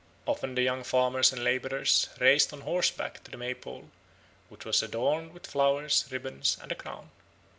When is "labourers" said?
1.43-2.09